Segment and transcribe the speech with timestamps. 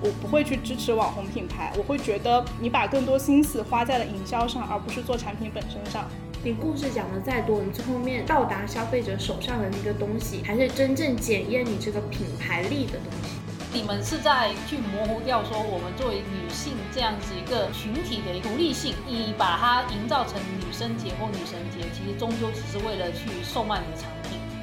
[0.00, 6.08] 我不会去支持网红品牌，我会觉得你把更多心思花在了营销上，而不是做产品本身上。
[6.44, 13.34] 你故事讲的再多，你最后面到达消费者手上的那个东西，还是真正检验你这个品牌力的东西。
[13.70, 24.17] 你们是在去模糊掉说我们作为女性这样子一个群体的独立性，你把它营造成女生节或女神节，其实终究只是为了去售卖你的产品。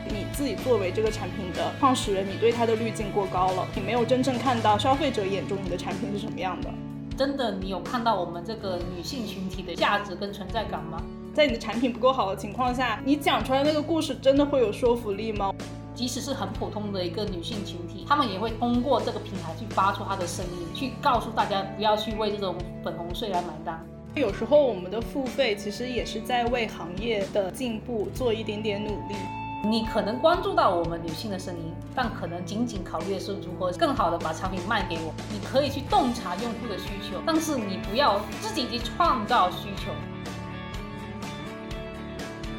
[0.09, 6.69] 你自己作为这个产品的创始人，你对它的滤镜过高了，你没有真正看到消费者眼中你的产品是什么样的。
[7.17, 11.01] 真的，你有看到我们这个女性群体的价值跟存在感吗？
[11.33, 15.53] 在你的产品不够好的情况下，你讲出来那个故事真的会有说服力吗？
[15.93, 23.81] 即使是很普通的一个女性群体，她们也会通过这个平台去发出她的声音，去告诉大家不要去为这种粉红税来买单。
[24.13, 29.15] 有时候我们的付费其实也是在为行业的进步做一点点努力。
[29.63, 35.13] 你可能关注到我们女性的声音，但可能仅仅考虑的是如何更好的把产品卖给我。
[35.31, 39.91] 你可以去洞察用户的需求，但是你不要自己去创造需求。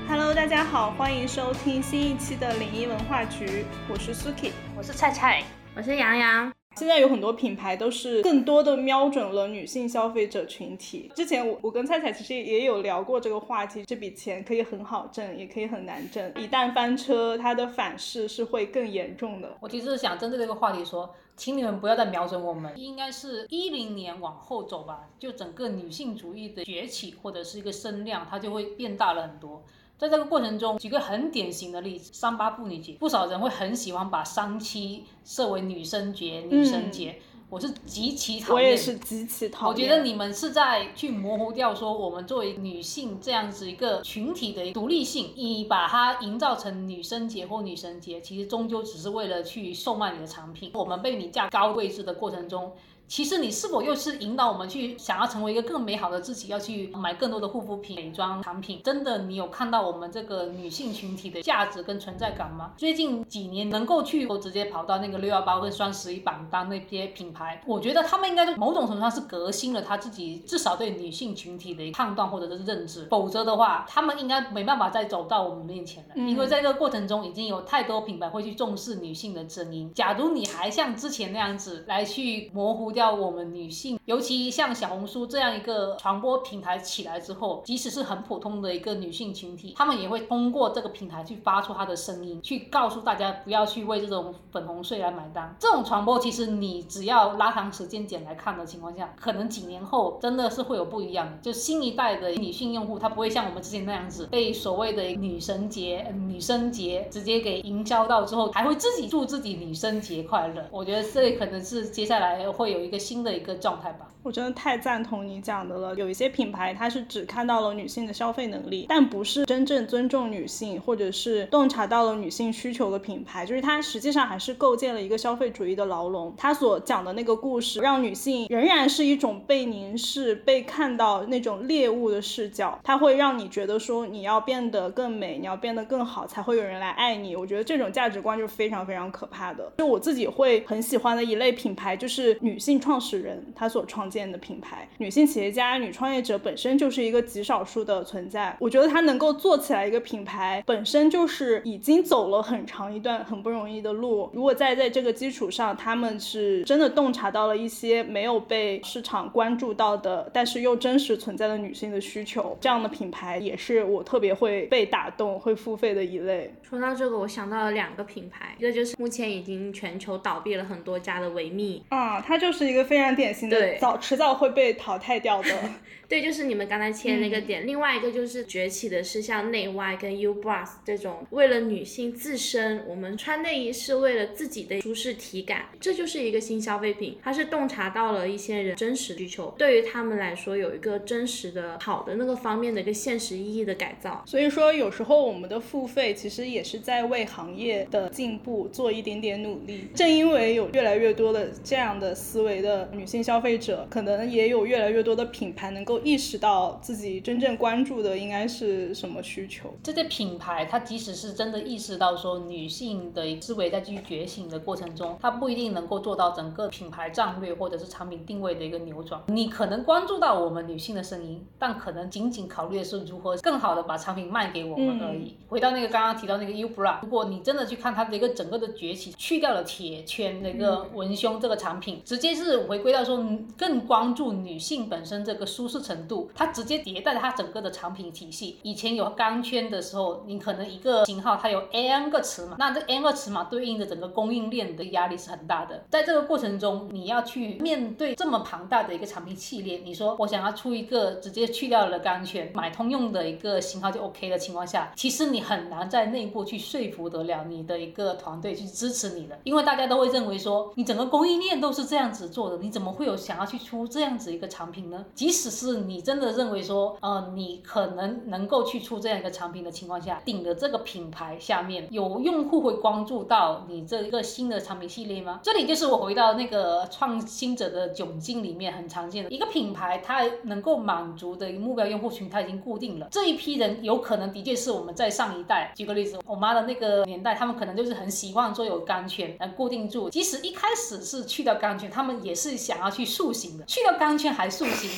[0.09, 5.43] Hello，大家好，欢迎收听新一期的领英文化局，我是 Suki，我是菜菜，
[5.77, 6.53] 我是洋洋。
[6.77, 11.11] 现在有很多品牌都是更多的瞄准了女性消费者群体。
[11.15, 16.31] 之前我我跟菜菜其实也有聊过这个话题，这笔钱可以很好挣，也可以很难挣。
[16.35, 19.57] 一旦翻车，它的反噬是会更严重的。
[19.61, 29.65] 我其实是想针对这个话题说，请你们不要再瞄准我们，应该是一零年往后走吧，就整个女性主义的崛起或者是一个声量，它就会变大了很多。
[29.99, 38.55] 在这个过程中，举个很典型的例子，三八妇女节，不少人会很喜欢把三七设为女生节、女生节，我是极其讨厌。
[38.55, 39.75] 我也是极其讨厌。
[39.75, 50.73] 我觉得你们是在去模糊掉说我们作为女性这样子一个群体的独立性，你把它营造成女生节或女神节，其实终究只是为了去售卖你的产品。
[50.75, 52.71] 我们被你架高位置的过程中。
[53.09, 58.81] 其实你是否又是引导我们去想要成为一个更美好的自己，要去买更多的护肤品、美妆产品？
[58.83, 62.73] 真的，你有看到我们这个女性群体的价值跟存在感吗？
[62.77, 76.15] 最近几年能够去直接跑到那个六幺八跟双十一榜单那些品牌，我觉得他们应该某种程度上是革新了他自己至少对女性群体的判断或者是认知，否则的话，他们应该没办法再走到我们面前了。
[76.17, 79.93] 因为在这个过程中，已经有太多品牌会去重视女性的声音。
[79.95, 82.96] 假如你还像之前那样子来去模糊。
[82.97, 95.55] 掉我们女性，尤其像小红书这样一个传播平台起来之后，即使是很普通的一个女性群体，她们也会通过这个平台去发出她的声音，去告诉大家不要去为这种粉红税来买单。
[95.59, 101.37] 这种传播，其实你只要拉长时间点来看的情况下，可能几年后真的是会有不一样的。
[101.43, 110.65] 就新一代的女性用户，她不会像我们之前那样子被所谓的女神节、女生节直接给营销到之后，还会自己祝自己女生节快乐。
[110.71, 112.86] 我觉得这可能是接下来会有。
[112.87, 115.95] 一个新的一个状态吧，我真的太赞同你讲的了。
[115.97, 126.33] 有一些品牌，它是只看到了女性的消费能力，但不是真正尊重女性，或者是洞察到了女性需求的品牌，就是它实际上还是构建了一个消费主义的牢笼。
[126.37, 137.35] 它所讲的那个故事，让女性仍然是一种被凝视、被看到那种猎物的视角，它会让你觉得说你要变得更美，你要变得更好，才会有人来爱你。
[137.35, 139.73] 我觉得这种价值观就是非常非常可怕的。
[139.79, 142.76] 就我自己会很喜欢的一类品牌，就是女性。
[142.79, 148.57] 创始人他所创建的品牌，女性企业家、女创业者本身就是一个极少数的存在。
[148.61, 154.31] 我觉得她能够做起来一个品牌，本身就是已经走了很长一段很不容易的路。
[154.35, 166.55] 如果再在这个基础上，他们是真的洞察到了一些没有被市场关注到的，但是又真实存在的女性的需求，这样的品牌也是我特别会被打动、会付费的一类。
[166.63, 172.66] 说到这个，我想到了两个品牌，一个就是目前已经全球倒闭了很多家的维密啊，它就是。
[172.67, 175.49] 一个非常典型的，早迟早会被淘汰掉的。
[176.09, 177.67] 对，就是你们刚才切那个点。
[177.67, 187.19] 另外一个就是崛起的是像内外跟 U Bras 这种，为了女性自身，我们穿内衣是为了自己的舒适体感，这就是一个新消费品。
[187.23, 194.23] 它是洞察到了一些人真实需求，对于他们来说有一个真实的好的那个方面的一个现实意义的改造。
[194.27, 199.89] 所以说，有时候我们的付费其实也是在为行业的进步做一点点努力。
[199.95, 205.96] 正因为有越来越多的这样的思维的女性消费者，可能也有越来越多的品牌能够。
[206.01, 209.75] 意识到自己真正关注的应该是什么需求？
[209.83, 219.21] 这些品牌，它即使是真的意识到说女性的思维在继续觉醒的过程中，它不一定能够做到整个品牌战略或者是产品定位的一个扭转。
[219.27, 225.37] 你可能关注到我们女性的声音，但可能仅仅考虑的是如何更好的把产品卖给我们而已。
[225.49, 233.27] 回到那个刚刚提到那个 U Bra，如果你真的去看它的一个整个的崛起，去掉了铁圈那个文胸这个产品，直接是是回归到说
[233.59, 238.59] 更关注女性本身这个舒适程度，它直接迭代它整个的产品体系。
[238.63, 245.85] 以前有钢圈的时候，你可能一个型号它有 n 个尺码，那这 n 个尺码对应的整个供应链的压力是很大的。
[245.91, 265.05] 在这个过程中，你要去面对这么庞大的一个产品系列，你说我想要出一个直接去掉了钢圈，买通用的一个型号就 OK 的情况下，其实你很难在内部去说服得了你的一个团队去支持你的，因为大家都会认为说你整个供应链都是这样子做的，你怎么会有想要去出这样子一个产品呢？
[265.15, 275.41] 即使是你真的认为说，呃，你可能能够去出这样一个产品的情况下，顶着这个品牌下面有用户会关注到你这一个新的产品系列吗？
[275.43, 283.09] 这里就是我回到那个创新者的窘境里面很常见的一个品牌，它能够满足的一个目标用户群，它已经固定了。
[283.11, 290.11] 这一批人有可能的确是我们在上一代，举个例子，我妈的那个年代，他们可能就是很习惯做有钢圈来固定住。
[290.11, 294.91] 即使一开始是去掉钢圈，他们也是想要去塑形的，去掉钢圈还塑形。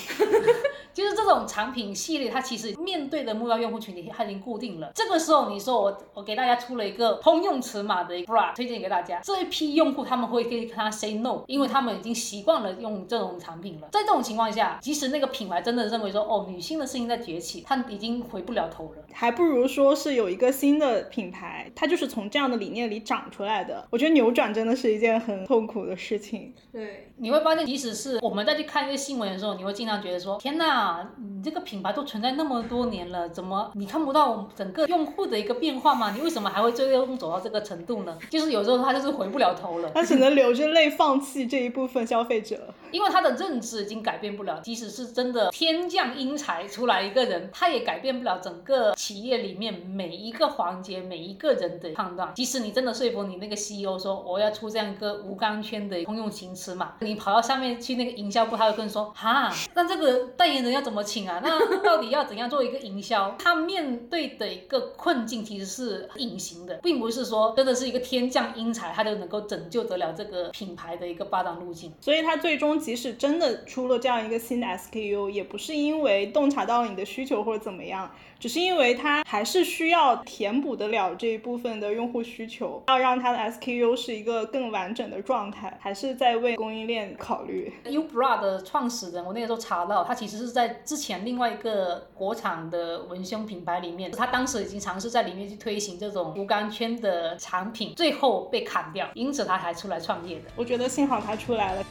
[0.98, 4.90] 就是这种产品系列，它其实面对的目标用户群体它已经固定了。
[4.96, 13.88] 这个时候，你说我我给大家出了一个通用尺码的 bra 推荐给大家，这一批用户他们会跟他 say no，因为他们已经习惯了用这种产品了。
[13.92, 23.86] 在这种情况下，即使那个品牌真的认为说哦，女性的事情在崛起，它已经回不了头了，还不如说是有一个新的品牌，它就是从这样的理念里长出来的。
[23.90, 26.52] 我觉得扭转真的是一件很痛苦的事情。
[26.72, 30.58] 对，你会发现，即使是我们再去看一些新闻的时候，你会经常觉得说，天
[30.88, 31.08] 哪！
[31.16, 36.12] 你这个品牌都存在那么多年了，怎么你看不到整个用户的一个变化吗？
[36.12, 38.16] 你为什么还会最终走到这个程度呢？
[38.30, 44.60] 就是有时候他就是回不了头了，他只能流着泪放弃这一部分消费者，因为他的认知已经改变不了。
[44.62, 52.32] 即使是真的天降英才出来一个人，他也改变不了整个企业里面每一个环节每一个人的判断。
[52.34, 61.40] 即使你真的说服你那个 CEO 说我要出这样一个无钢圈的通用型尺码，你跑到上面去那个营销部，他会跟你说哈，那这个代言人要要怎么请啊？
[61.42, 63.34] 那到底要怎样做一个营销？
[63.38, 71.92] 他面对的一个困境其实是隐形的，并不是说真的是一个天降英才，他就能够拯救得了这个品牌的一个发展路径。
[72.00, 78.10] 所以，他最终即使真的出了这样一个新的 SKU，也不是因为洞察到了你的需求或者怎么样。
[78.40, 87.72] 只是因为它还是需要填补得了这一部分的用户需求，要让它的 SKU 是一个更完整的状态，还是在为供应链考虑。
[87.84, 100.44] Ubra 的创始人，我那个时候查到，他其实是在之前另外一个国产的文胸品牌里面，他当时已经尝试在里面去推行这种无钢圈的产品，最后被砍掉，因此他才出来创业的。
[100.54, 101.84] 我觉得幸好他出来了。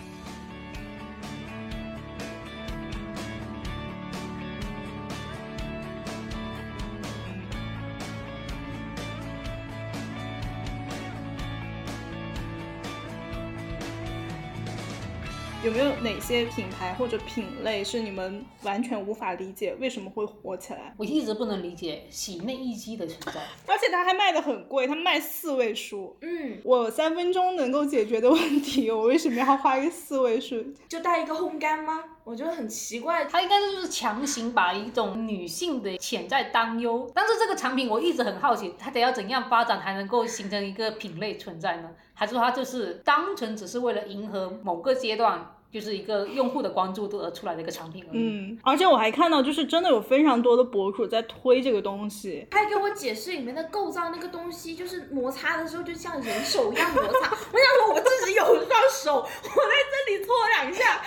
[15.67, 20.93] 有没有哪些品牌或者品类是你们完全无法理解为什么会火起来？
[20.95, 26.15] 我一直不能理解洗内衣机的存在，而且它还卖的很贵，它卖四位数。
[26.21, 30.63] 嗯，我三分钟能够解决的问题，我为什么要花一个四位数？
[30.87, 32.01] 就带一个烘干吗？
[32.23, 33.25] 我觉得很奇怪。
[33.25, 41.89] 它应该就是强行把一种女性的潜在担忧，但是这个产品我一直很好奇，它得要怎样发展才能够形成一个品类存在呢？
[42.13, 45.45] 还是说它就是单纯只是为了迎合某个阶段？
[45.71, 48.19] 就是一个用户的关注度而出来的一个产品而已。
[48.19, 52.47] 嗯，而且我还看到，就是真的有非常多的博主在推这个东西。
[52.49, 57.09] 他还给我解释里面的构造，那个东西就是摩擦的时候就像人手一样摩擦。
[57.51, 59.73] 我想说，我自己有一双手，我在
[60.07, 61.01] 这里搓两下，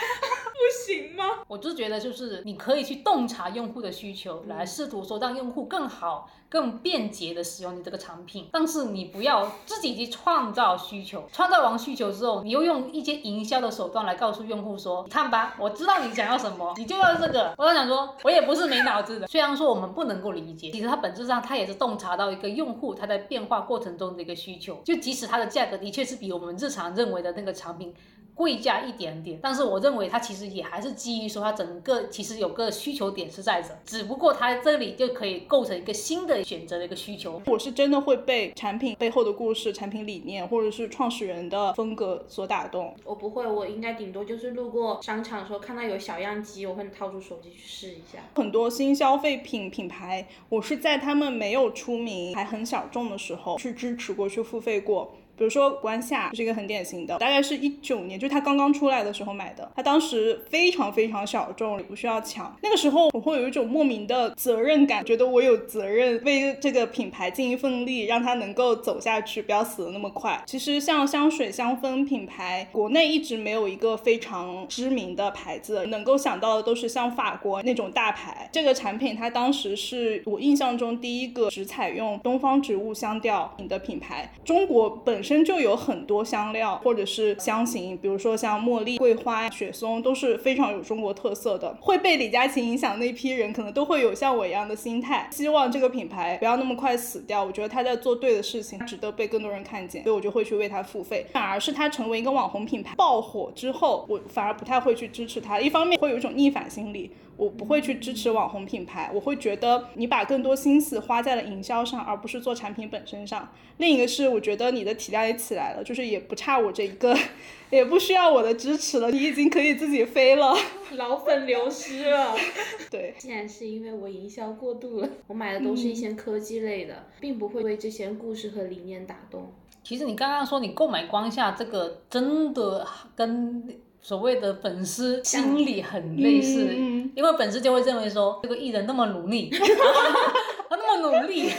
[0.61, 1.25] 不行吗？
[1.49, 6.31] 我就觉得，就是你可以去洞察用户的需求，来试图说让用户更好。
[6.51, 17.55] 更便捷的使用你这个产品，但是你不要自己去创造需求，创造完需求之后，你又用一些营销的手段来告诉用户说，你看吧，我知道你想要什么， 你就要这个。
[17.57, 27.95] 我想说，我也不是没脑子的，虽然说我们不能够理解，其实它本质上它也是洞察到一个用户他在变化过程中的一个需求，就即使它的价格的确是比我们日常认为的那个产品。
[28.41, 37.43] 贵价一点点，但是我认为它其实也还是基于说它整个其实有个需求点是在这，只不过它这里就可以构成一个新的选择的一个需求。
[37.45, 42.97] 我是真的会被产品背后的故事、产品理念或者是创始人的风格所打动。
[43.05, 48.21] 我不会，我应该顶多就是路过商场的时候看到有小样机，我会掏出手机去试一下。
[48.37, 55.15] 很多新消费品品牌，我是在他们没有出名还很小众的时候去支持过、去付费过。
[55.41, 62.55] 比如说关夏是一个很典型的，大概是一九年，就是它刚刚出来的时候买的，它当时非常非常小众，也不需要抢。
[62.63, 70.39] 那个时候我会有一种莫名的责任感，觉得我有责任为这个品牌尽一份力，让它能够走下去，不要死的那么快。
[70.45, 78.47] 其实像香水、香氛品牌，国内一直没有一个非常知名的牌子，能够想到的都是像法国那种大牌。
[78.53, 84.31] 这个产品它当时是我印象中第一个只采用东方植物香调的品牌。
[84.45, 91.73] 中国本身本身就有很多香料或者是香型，比如说像茉莉、桂花、雪松都是非常有中国特色的。
[91.81, 97.45] 会被李佳琦影响那批人，可能都会有像我一样的心态，希望这个品牌不要那么快死掉。
[97.45, 101.25] 我觉得他在做对的事情，值得被更多人看见，所以我就会去为他付费。
[101.33, 105.61] 反而是他成为一个网红品牌爆火之后，我反而不太会去支持他。
[105.61, 107.09] 一方面会有一种逆反心理。
[107.41, 113.51] 我不会去支持网红品牌，我会觉得你把更多心思花在了营销上，而不是做产品本身上。
[113.79, 117.17] 另一个是，我觉得你的体量也起来了，就是也不差我这一个，
[117.71, 120.55] 也不需要我的支持了，你已经可以自己飞了，
[120.93, 122.37] 老粉流失了。
[122.91, 129.51] 对，竟然是因为我营销过度了，我买的都是一些科技类的，并不会为这些故事和理念打动。
[129.83, 133.81] 其实你刚刚说你购买光下这个，真的跟。
[134.03, 136.75] 所谓的粉丝心理很类似，
[137.15, 139.51] 因为粉丝就会认为说这个艺人那么努力，
[140.71, 141.51] 他那么努力，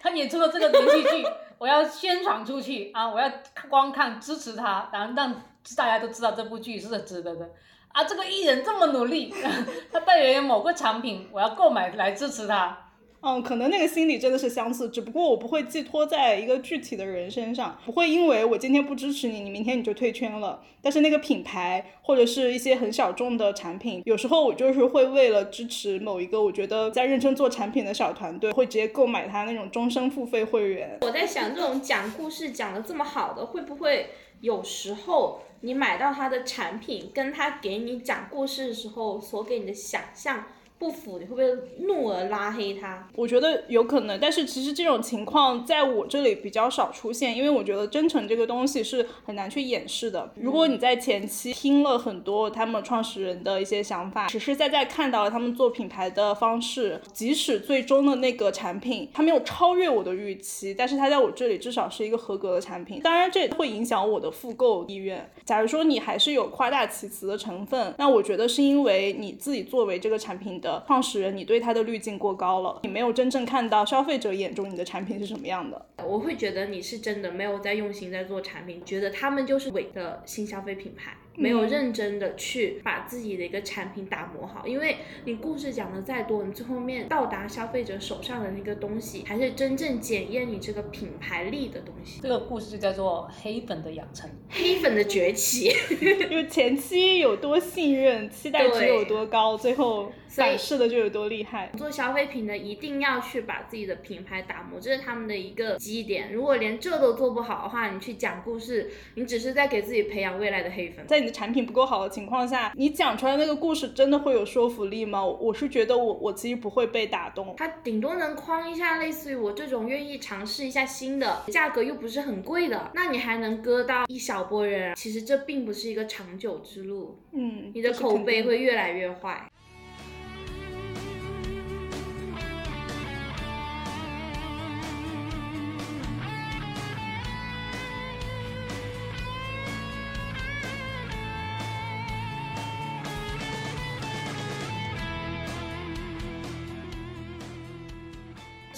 [0.00, 1.26] 他演出了这个连续剧，
[1.58, 3.30] 我要宣传出去啊，我要
[3.68, 5.34] 观看支持他，然后让
[5.76, 7.50] 大家都知道这部剧是值得的。
[7.88, 9.34] 啊，这个艺人这么努力，
[9.90, 12.87] 他代言某个产品，我要购买来支持他。
[13.20, 20.62] 嗯，可能那个心理真的是相似，只不过我不会寄托在一个具体的人身上，不会因为我今天不支持你，你明天你就退圈了。
[20.80, 30.98] 但是那个品牌或者是一些很小众的产品，有时候我就是会为了支持某一个我觉得在认真做产品的小团队，会直接购买他那种终身付费会员。
[31.00, 34.10] 我在想，这种讲故事讲的这么好的，会不会
[34.40, 40.44] 有时候你买到他的产品，跟他给你讲故事的时候所给你的想象？
[40.78, 41.44] 不服你会不会
[41.86, 43.08] 怒而拉黑他？
[43.16, 50.30] 我觉得有可能，但是其实这种情况在我这里比较少出现，因为我觉得真诚这个东西是很难去掩饰的。
[50.36, 63.00] 如果你在前期听了很多他们创始人的一些想法，实实在在看到了他们做品牌的方式，即使最终的那个产品它没有超越我的预期，但是它在我这里至少是一个合格的产品。
[63.02, 65.28] 当然，这也会影响我的复购意愿。
[65.44, 70.67] 假如说你还是有夸大其词的成分，那我觉得是因为你自己作为这个产品的。
[70.86, 75.86] 创始人，你对他的滤镜过高了，你没有真正看到消费者眼中你的产品是什么样的。
[76.04, 81.16] 我会觉得你是真的没有在用心在做产品，觉得他们就是伪的新消费品牌。
[81.38, 92.20] 没有认真的去把自己的一个产品打磨好，因为你故事讲的再多，你最后面到达消费者手上的那个东西，还是真正检验你这个品牌力的东西。
[92.20, 95.70] 这个故事就叫做黑粉的养成，黑粉的崛起。
[96.28, 101.70] 就前期有多信任，期待值有多高，最后反噬的就有多厉害。
[101.76, 106.32] 做消费品的一定要去把自己的品牌打磨，这是他们的一个基点。
[106.32, 111.06] 如果连这都做不好的话，你去讲故事，你只是在给自己培养未来的黑粉。
[111.06, 111.27] 在你。
[111.30, 115.24] 产品不够好的情况下，你讲出来那个故事真的会有说服力吗？
[115.24, 124.94] 我是觉得我我其实不会被打动，它顶多能框一下，类似于我这种愿意尝试一下新的，价格又不是很贵的，那你还能割到一小波人。
[124.94, 129.50] 其实这并不是一个长久之路，嗯，你的口碑会越来越坏。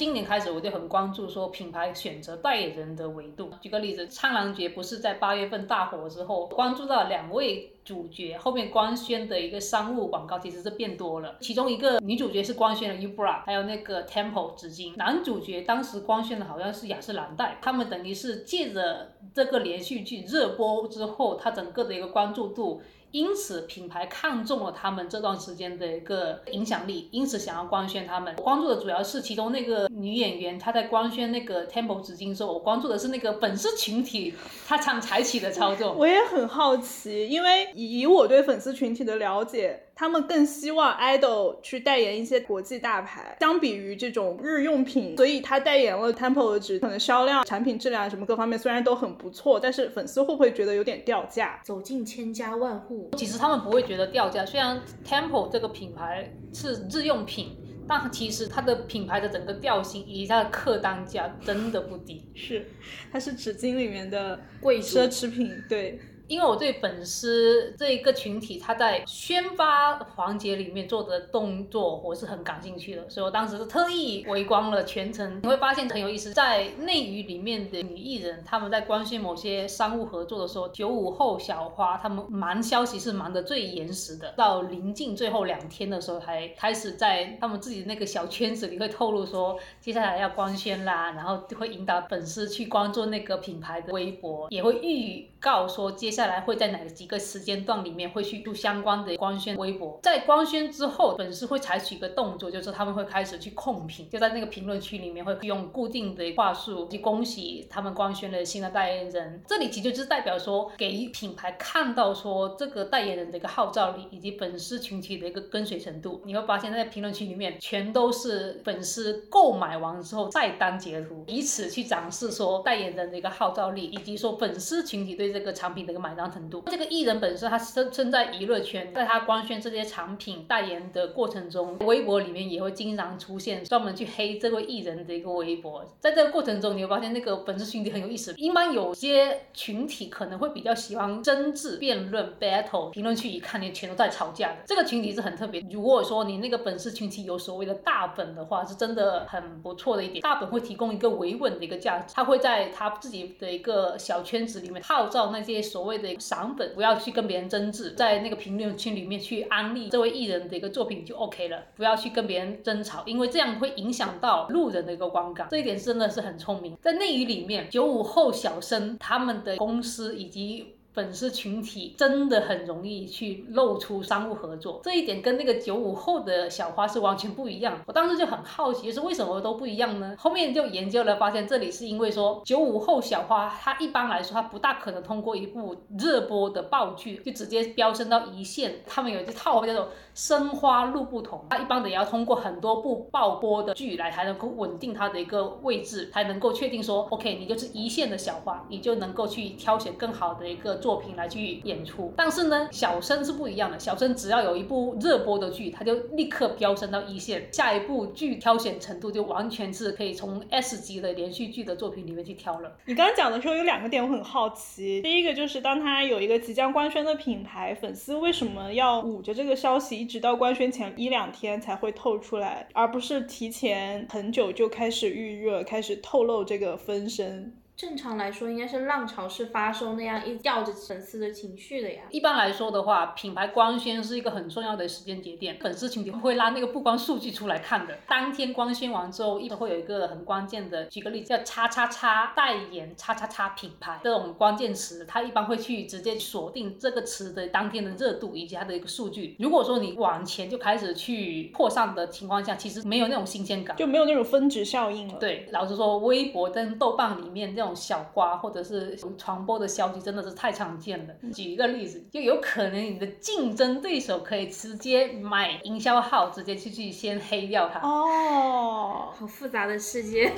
[0.00, 3.50] 今年开始，我就很关注说品牌选择代言人的维度。
[3.60, 11.36] 举个例子，苍兰诀不是在八月份大火之后，关注到两位主角后面官宣的一个商务广告，其实是变多了。
[11.42, 14.96] 其中一个女主角是官宣了 Ubra，还有那个 Temple 纸巾。
[14.96, 17.58] 男主角当时官宣的好像是雅诗兰黛。
[17.60, 22.80] 他们等于是借着这个连续剧热播之后，它整个的一个关注度。
[23.12, 28.34] 因此，品牌看中了他们这段时间的一个影响力，因此想要官宣他们。
[28.38, 34.34] 我关注的主要是其中那个女演员，她在官宣那个 Temple 纸巾的时候，我关注的是那个粉丝群体，
[34.66, 35.92] 她想采取的操作。
[35.92, 39.86] 我也很好奇，因为以我对粉丝群体的了解。
[40.00, 51.60] 他们更希望 idol 去代言一些国际大牌，相比于这种日用品，所以他代言了 Temple 的纸，可能销量、产品质量什么各方面虽然都很不错，但是粉丝会不会觉得有点掉价？
[51.62, 57.58] 走进千家万户，其实他们不会觉得掉价，虽然 Temple 这个品牌是日用品。
[57.86, 62.24] 但其实它的品牌的整个调性以及它的客单价真的不低。
[62.36, 62.64] 是，
[63.12, 65.98] 它是纸巾里面的贵奢侈品，对。
[66.30, 75.40] 因为我对粉丝这一个群体，他在宣发环节里面做的动作，我是很感兴趣的，所以我当时是特意围观了全程。
[75.42, 96.19] 你会发现很有意思，在内娱里面的女艺人，他们在官宣某些商务合作的时候，九五后小花他们瞒消息是瞒得最严实的，到临近最后两天的时候，才开始在他们自己那个小圈子里会透露说，接下来要官宣啦，然后会引导粉丝去关注那个品牌的微博，也会预告说接下。
[96.20, 109.42] 下来会在哪几个时间段里面会去做相关的官宣微博，在官宣之后，粉丝会采取一个动作，就是他们会开始去控评，就在那个评论区里面会用固定的话术去恭喜他们官宣了新的代言人。
[109.46, 116.20] 这里其实就是代表说，给品牌看到说这个代言人的一个号召力以及粉丝群体的一个跟随程度。
[116.26, 126.09] 你会发现在评论区里面全都是粉丝购买完之后再单截图，以此去展示说代言人的一个号召力，以及说粉丝群体对这个产品的一个买。
[126.10, 135.84] 买单程度，这个艺人本身他身身在娱乐圈，在他官宣这些产品代言的过程中，微博里面也会经常出现专门去黑这位艺人的一个微博。
[136.00, 138.34] 在这个过程中，你会发现那个粉丝群体很有意思。
[138.36, 144.56] 一般有些群体可能会比较喜欢争执、辩论、battle，评论区一看，你全都在吵架的。
[144.66, 145.60] 这个群体是很特别。
[145.70, 150.20] 如果说你那个粉丝群体有所谓的大粉的话，是真的很不错的一点。
[150.22, 155.99] 大粉会提供一个维稳的一个价值，他会在他自己的一个小圈子里面号召那些所谓。
[156.00, 165.48] 的赏粉不要去跟别人争执，在那个评论区里面去安利这位艺人的一个作品就 OK 了，不要去跟别人争吵，因为这样会影响到路人的一个观感。
[165.50, 166.76] 这一点真的是很聪明。
[166.80, 170.74] 在内娱里面，九五后小生他们的公司以及。
[171.00, 177.80] 粉丝群体真的很容易去露出商务合作，这一点跟那个九五后的小花是完全不一样。
[177.86, 180.14] 我当时就很好奇，是为什么都不一样呢？
[180.18, 188.82] 后面就研究了，发现这里是因为说九五后小花，她一般来说她不大可能通过一部热播的爆剧就直接飙升到一线。
[188.86, 200.76] 他们有一套叫做“生花路不同”，他一般的也要通过很多部爆播的剧来才能够稳定他的一个位置，才能够确定说 OK，你就是一线的小花，你就能够去挑选更好的一个。
[200.90, 203.78] 作品来去演出，但是呢，小生是不一样的。
[203.78, 207.48] 小生只要有一部热播的剧，他就立刻飙升到一线。
[207.52, 212.76] 下一部剧挑选程度就完全是可以从 S 级的连续剧的作品里面去挑了。
[212.86, 227.54] 你刚刚讲的时候有两个点我很好奇，第一个就是当他有一个即将官宣的品牌，粉丝为什么要捂着这个消息，一直到官宣前一两天才会透出来，而不是提前很久就开始预热，开始透露这个分身？
[227.80, 232.02] 正常来说，应该是浪潮式发售那样，一吊着粉丝的情绪的呀。
[232.10, 237.96] 一般来说的话，品牌官宣是一个很重要的时间节点，粉丝群体会拉那个曝光数据出来看的。
[238.06, 249.36] 当天官宣完之后，一般会有一个很关键的，举个例子，叫叉叉叉代言叉叉叉品牌这种关键词，它一般会去直接锁定这个词的当天的热度以及它的一个数据。
[249.38, 255.14] 如果说你往前就开始去扩散的情况下，其实没有那种新鲜感，就没有那种分值效应了。
[255.18, 257.69] 对，老实说，微博跟豆瓣里面这种。
[257.74, 261.14] 小瓜或者是传播的消息真的是太常见了。
[261.32, 267.80] 举一个例子，就有可能你的竞争对手可以直接买营销号，直接去去先黑掉它。
[267.80, 270.32] 哦，好复杂的世界。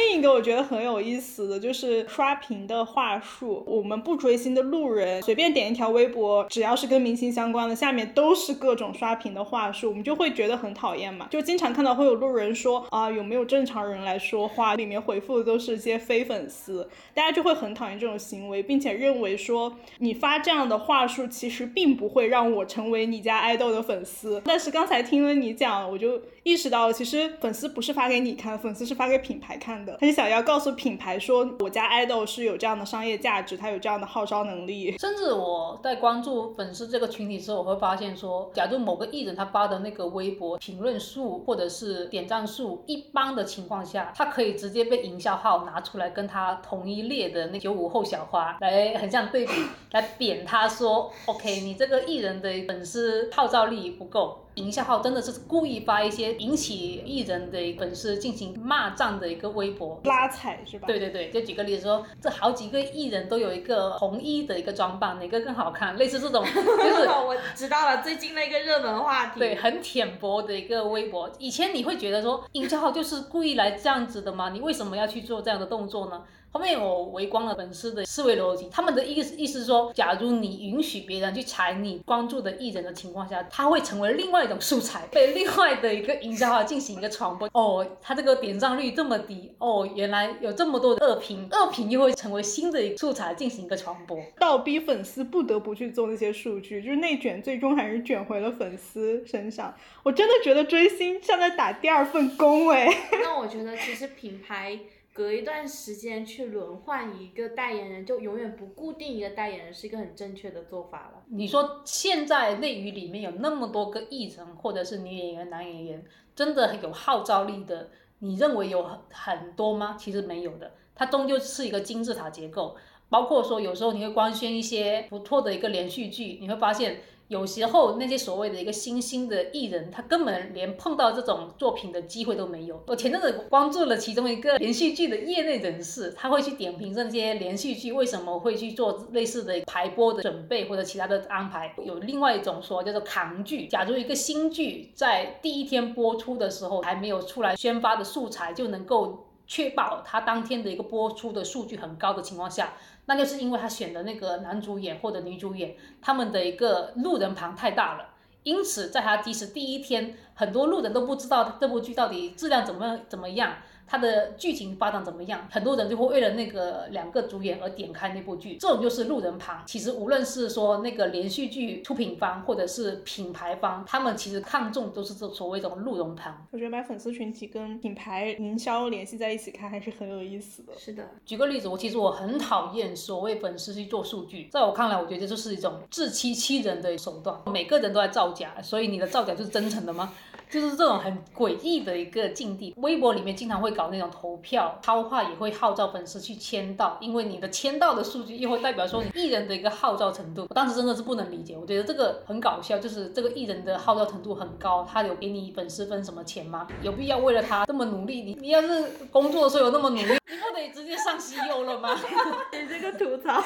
[0.00, 3.62] 另一个我觉得很有意思的就是刷屏的话术。
[3.66, 11.28] 我们不追星的路人随便点一条微博，只要是跟明星相关的，下面都是各种刷屏的话术，我们就会觉得很讨厌嘛。
[11.30, 14.74] 就经常看到会有路人说啊，有没有正常人来说话？
[14.74, 24.40] 里面回复的都是些非粉丝，大家就会很讨厌这种行为，并且认为说你发这样的话术，其实并不会让我成为你家爱豆的粉丝。
[24.44, 29.89] 但是刚才听了你讲，我就意识到，其实粉丝不是发给你看，粉丝是发给品牌看的。
[29.98, 34.96] 他是想要告诉品牌说，我家爱豆是有这样的商业价值，他有这样的号召能力。
[34.98, 49.52] 甚至我在关注粉丝这个群体之后，我会发现说，假如某个艺人他发的那个微博评论数或者是点赞数一般的情况下，他可以直接被营销号拿出来跟他同一列的那九五后小花来很像对比，
[49.92, 54.46] 来贬他说，OK，你这个艺人的粉丝号召力不够。
[54.54, 60.86] 营销号真的是故意发一些引起艺人的粉丝进行骂战的一个微博，拉踩是吧？
[60.86, 65.96] 对对对，就举个例子说，这好几个艺人都有一个红衣的一个装扮，哪个更好看？
[65.96, 69.38] 类似这种， 就是我知道了，最近的一个热门话题。
[69.38, 71.30] 对，很浅薄的一个微博。
[71.38, 74.50] 以前你会觉得说，营销号就是故意来这样子的吗？
[74.50, 76.22] 你为什么要去做这样的动作呢？
[76.52, 87.48] 后面我围观了粉丝的思维逻辑，他们的意思意思是说，假如你允许别人去踩你关注的艺人的情况下，他会成为另外一种素材，被另外的一个营销号进行一个传播。
[87.54, 99.72] 哦，他这个点赞率这么低，哦，原来有这么多的恶评，恶评又会成为新的素材进行一个传播，倒逼粉丝不得不去做那些数据，就是内卷，最终还是卷回了粉丝身上。
[100.02, 102.88] 我真的觉得追星像在打第二份工哎。
[103.22, 104.80] 那我觉得其实品牌。
[105.12, 111.22] 隔一段时间去轮换一个代言人，就永远不固定一个代言人，是一个很正确的做法了。
[111.28, 119.96] 你说现在内娱里面有那么多个艺人，或者是女演员、男演员，真的有号召力的，你认为有很很多吗？
[119.98, 122.76] 其实没有的，它终究是一个金字塔结构。
[123.08, 127.00] 包括说有时候你会官宣一些不错的一个连续剧，你会发现。
[127.30, 132.82] 有时候那些所谓的一个新兴的艺人，他根本连碰到这种作品的机会都没有。
[132.88, 141.72] 我前阵子关注了其中一个连续剧的业内人士，他会去点评这些连续剧为什么会去做类似的排播的准备或者其他的安排。
[141.84, 152.74] 有另外一种说叫做扛剧，假如一个新剧在第一天播出的时候还没有出来宣发的素材，就能够确保他当天的一个播出的数据很高的情况下。
[153.06, 158.10] 那就是因为他选的那个男主演或者女主演，他们的一个路人盘太大了，
[158.44, 163.56] 因此在他即使第一天，很多路人都不知道这部剧到底质量怎么怎么样。
[163.90, 165.48] 它的剧情发展怎么样？
[165.50, 169.64] 很多人就会为了那个两个主演而点开那部剧，这种就是路人旁。
[169.66, 176.46] 其实无论是说那个连续剧出品方或者是品牌方，他们其实看重都是这所谓这种路人旁。
[176.52, 180.72] 我觉得把粉丝群体跟品牌营销联系在一起看还是很有意思的。
[180.78, 187.36] 是的，举个例子，我其实我很讨厌所谓粉丝去做数据，在我看来，我觉得这是一种自欺欺人的手段。
[187.46, 190.12] 每个人都在造假，所以你的造假就是真诚的吗？
[190.50, 192.74] 就是这种很诡异的一个境地。
[192.78, 200.46] 微博里面经常会搞那种投票，超话也会号召粉丝去签到，因为你的签到的数据又会代表说你艺人的一个号召程度。
[200.48, 206.66] 我当时真的是不能理解，我觉得这个很搞笑，就是这个艺人的号召程度很高，他有给你粉丝分什么钱吗？
[206.82, 208.22] 有必要为了他这么努力？
[208.22, 211.96] 你你要是工作的时候有那么努力，你不得直接上西游了吗？
[212.52, 213.40] 你这个吐槽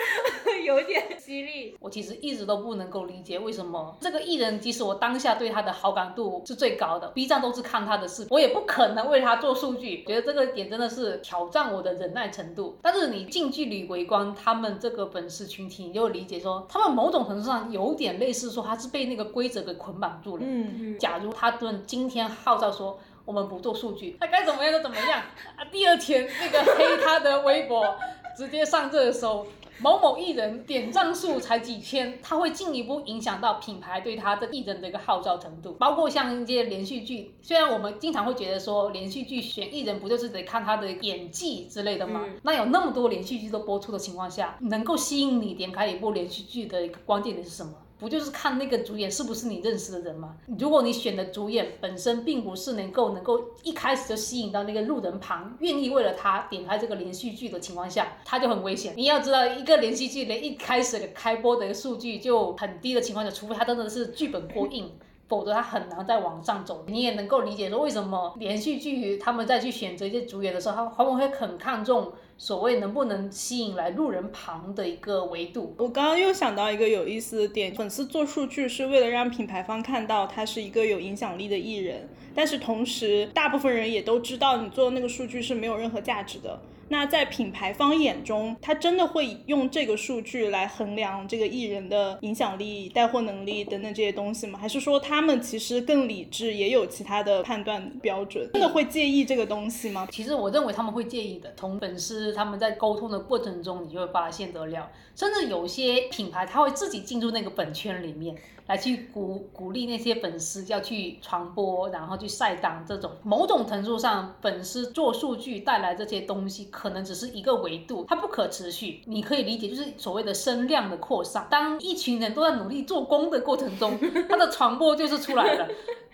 [0.64, 1.76] 有点犀利。
[1.80, 6.42] 我其实一直都不能够理解为什么这个艺人，即使我当下对他的好感度。
[6.46, 12.78] 是最高的，B 站都是看他的视频，我也不可能为他做数据，觉得这个点真的是挑战我的忍耐程度。
[12.80, 20.42] 但是你近距离围观他们这个粉丝群体，你就理解说，他们某种程度上有点类似说他是被那个规则给捆绑住了。
[20.46, 20.98] 嗯嗯。
[20.98, 25.20] 假如他们今天号召说我们不做数据，他该怎么样就怎么样
[25.56, 25.64] 啊。
[25.72, 27.96] 第二天那个黑他的微博
[28.36, 29.44] 直接上热搜。
[29.78, 35.72] 某某艺人点赞数才几千，他会进一步影响到品牌对他的艺人的一个号召程度。
[35.74, 42.24] 包括像一些连续剧，虽然我们经常会觉得说连续剧选艺人不就是得看他的演技之类的吗？
[42.42, 47.72] 那有那么多连续剧都播出的情况下，能够吸引你点开一部连续剧的一个关键点是什么？
[47.98, 50.36] 不就是看那个主演是不是你认识的人吗？
[50.58, 58.94] 如果你选的主演本身并不是能够能够一开始就吸引到那个路人旁，愿意为了他点开这个连续剧的情况下，他就很危险。
[58.96, 64.92] 你要知道，一个连续剧连一开始的开播的一个数据就很低的情况下，除非他真的是剧本过硬。
[65.28, 66.84] 否则他很难再往上走。
[66.86, 75.74] 你也能够理解说，为什么连续剧他们在去选择一些主演的时候，他往往会很看重所谓能不能吸引来路人旁的一个维度。
[75.78, 86.60] 我刚刚又想到一个有意思的点，粉丝做数据是为了让品牌方看到他是一个有影响力的艺人，但是同时大部分人也都知道你做的那个数据是没有任何价值的。
[86.88, 94.58] 那在品牌方眼中，他真的会用这个数据来衡量这个艺人的影响力、带货能力等等这些东西吗？
[94.58, 98.48] 还是说他们其实更理智，也有其他的判断标准？
[98.52, 100.06] 真的会介意这个东西吗？
[100.10, 101.52] 其实我认为他们会介意的。
[101.56, 108.36] 从粉丝他们在沟通的过程中，你就会发现得了，甚至有些品牌他会自己进入那个本圈里面。
[108.66, 119.00] 来去鼓鼓励那些粉丝要去传播，然后去晒档这种某种程度上，粉丝做数据带来这些东西，可能只是一个维度，它不可持续。
[119.06, 121.46] 你可以理解，就是所谓的声量的扩散。
[121.50, 125.66] 当一群人都在努力做工的过程中， 它的传播就是出来了。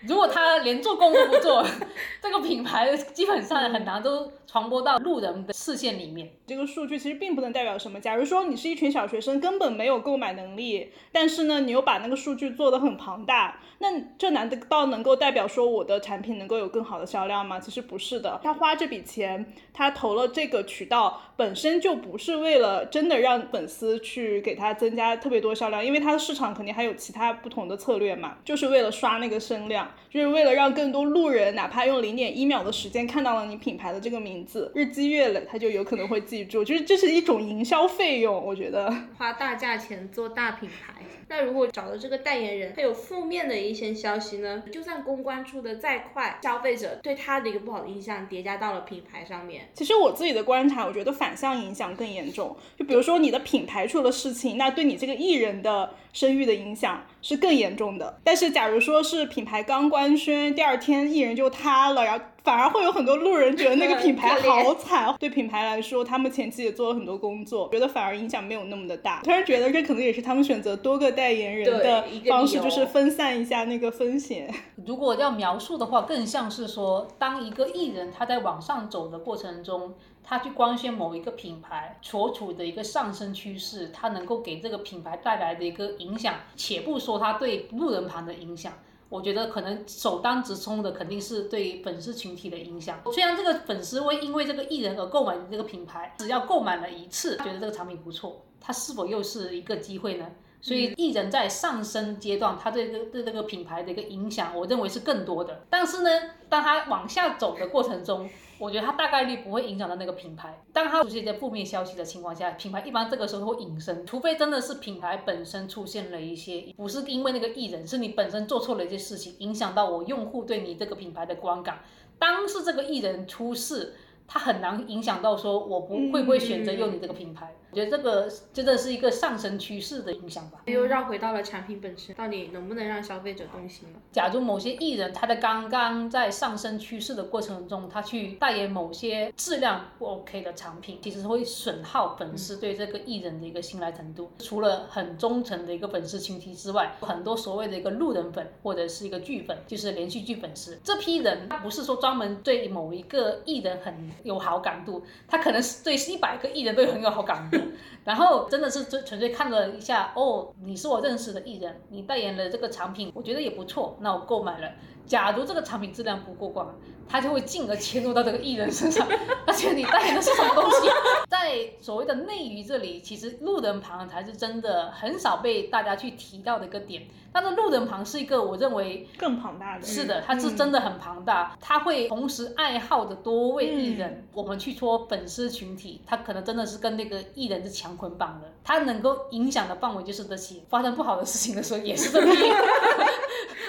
[0.05, 1.65] 如果他连做工都不做，
[2.21, 6.29] 这个品牌基本上很难都传播到路人的视线里面。
[6.45, 7.99] 这个数据其实并不能代表什么。
[7.99, 13.87] 假如说你是一群小学生，根本没有购买能力，但是呢，你又把那个数据做得很庞大，那
[14.17, 17.57] 这难道能够代表说我的产品能够有更好的销量吗？
[17.59, 18.39] 其实不是的。
[18.43, 29.89] 他花这笔钱，他投了这个渠道，本身就不是为了真的让粉丝去给他增加特别多销量，因为他的市场肯定还有其他不同的策略嘛，就是为了刷那个声量。
[30.09, 36.63] 就是为了让更多路人，哪怕用零点一秒的时间看到了你品牌的这个名字，日积月累，他就有可能会记住。
[36.63, 40.93] 就是这是一种营销费用，我觉得花大价钱做大品牌。
[41.35, 44.61] 那如果找的这个代言人他有负面的一些消息呢？
[44.71, 49.67] 就算公关出的再快，消费者对他的一个不好的印象叠加到了品牌上面。
[49.73, 52.55] 其实我自己的观察，我觉得反向影响更严重。
[52.77, 58.19] 就比如说你的品牌出了事情，那对你这个艺人的声誉的影响是更严重的。
[58.23, 62.23] 但是假如说是品牌刚官宣，第二天艺人就塌了，然后。
[62.43, 69.21] 反而会有很多路人觉得那个 品牌好惨，对品牌来说，他们前期也做了很多工作，觉得反而影响没有那么的大。
[69.23, 74.53] 突然觉得这可能也是他们选择多个代言人的方式，就是分散一下那个风险。
[74.85, 88.73] 如果要描述的话，更像是说，当一个艺人他在往上走的过程中，他去光鲜某一个品牌所处的一个上升趋势，他能够给这个品牌带来的一个影响，且不说他对路人盘的影响。
[89.13, 92.99] 我觉得可能首当直冲的肯定是对粉丝群体的影响。
[93.13, 100.25] 虽然这个粉丝会因为这个艺人而购买这个品牌，只要购买了一次，觉得这个产品不错，它是否又是一个机会呢？
[100.61, 105.63] 所以艺人在上升阶段，他这个对这个品牌的一个影响，我认为是更多的。
[105.69, 106.09] 但是呢，
[106.49, 108.27] 当他往下走的过程中，
[108.63, 110.57] 我觉得它大概率不会影响到那个品牌。
[110.71, 121.79] 当它出现一些负面消息的情况下，品牌一般这个时候会隐身，除非真的是品牌本身出现了一些，不是因为那个艺人，是你本身做错了一些事情，影响到我用户对你这个品牌的观感。
[122.17, 123.95] 当是这个艺人出事。
[124.25, 127.53] 他很难影响到说，我不会不会选择用你这个品牌。
[127.73, 130.61] 我觉得这个真的是一个上升趋势的影响吧。
[130.65, 133.99] 又绕回到了产品本身，到底能不能让消费者动心了？
[134.11, 144.29] 假如某些艺人他在刚刚在上升趋势的过程中，他去代言某些质量不 OK 的产品，其实会损耗粉丝对这个艺人的一个信赖程度。
[144.37, 154.11] 除了很忠诚的一个粉丝群体之外，很多所谓的一个路人粉或者是一个剧粉，就是连续剧粉丝，这批人他不是说专门对某一个艺人很。
[154.23, 157.57] 有好感度，他可能是对一百个艺人都很有好感度，
[158.03, 164.71] 然后真的是纯纯粹看了一下，哦，你是我认识的艺人，你代言了这个产品，我觉得也不错，那我购买了。
[165.05, 166.67] 假如这个产品质量不过关，
[167.07, 169.07] 他就会进而切入到这个艺人身上，
[169.45, 170.87] 而且你代言的是什么东西？
[171.29, 177.03] 在所谓的内娱这里，其实路人旁才是真的很少被大家去提到的一个点。
[177.33, 184.25] 但是路人旁是一个我认为更庞大的，是的，它是真的很庞大，它会同时爱好的多位艺人。
[184.33, 190.57] 我们去说粉丝群体，他可能真的是跟那个艺人是强捆绑的，他能够影响的范围就是这些。
[190.69, 192.31] 发生不好的事情的时候，也是这么。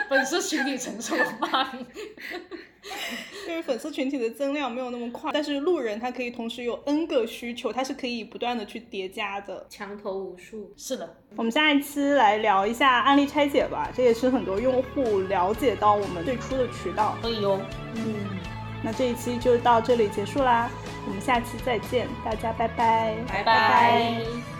[0.08, 1.86] 粉丝群体承受骂名，
[3.48, 10.72] 因 为粉丝群体的增量没有那么快，但是路人他可以同时有 N 个需求，他是可以不断的去叠加的，墙头无数。
[10.76, 17.16] 是的，我们下一期来聊一下案例拆解吧，这也是很多用户了解到我们最初的渠道。
[17.22, 17.60] 可以哦，
[17.96, 18.14] 嗯，
[18.82, 20.70] 那这一期就到这里结束啦，
[21.06, 24.53] 我们下期再见，大家拜拜，拜拜。